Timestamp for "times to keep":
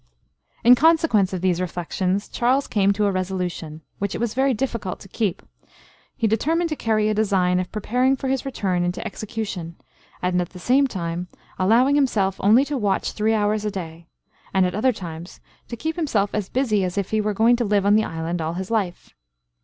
14.91-15.97